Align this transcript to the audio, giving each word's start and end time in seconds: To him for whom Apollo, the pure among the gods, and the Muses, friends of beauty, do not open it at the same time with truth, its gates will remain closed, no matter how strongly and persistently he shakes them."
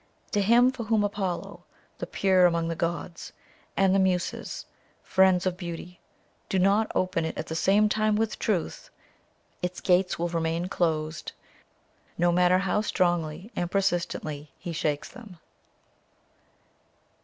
To 0.31 0.41
him 0.41 0.71
for 0.71 0.85
whom 0.85 1.03
Apollo, 1.03 1.63
the 1.99 2.07
pure 2.07 2.47
among 2.47 2.69
the 2.69 2.75
gods, 2.75 3.33
and 3.77 3.93
the 3.93 3.99
Muses, 3.99 4.65
friends 5.03 5.45
of 5.45 5.57
beauty, 5.57 5.99
do 6.49 6.57
not 6.57 6.91
open 6.95 7.23
it 7.23 7.37
at 7.37 7.45
the 7.45 7.55
same 7.55 7.87
time 7.87 8.15
with 8.15 8.39
truth, 8.39 8.89
its 9.61 9.79
gates 9.79 10.17
will 10.17 10.29
remain 10.29 10.69
closed, 10.69 11.33
no 12.17 12.31
matter 12.31 12.57
how 12.57 12.81
strongly 12.81 13.51
and 13.55 13.69
persistently 13.69 14.51
he 14.57 14.73
shakes 14.73 15.07
them." 15.09 15.37